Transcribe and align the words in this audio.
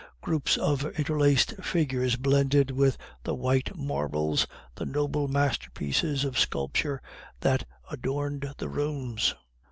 Groups 0.19 0.57
of 0.57 0.83
interlaced 0.97 1.61
figures 1.63 2.15
blended 2.15 2.71
with 2.71 2.97
the 3.23 3.35
white 3.35 3.75
marbles, 3.75 4.47
the 4.73 4.83
noble 4.83 5.27
masterpieces 5.27 6.23
of 6.25 6.39
sculpture 6.39 7.03
that 7.41 7.67
adorned 7.87 8.51
the 8.57 8.67
rooms. 8.67 9.35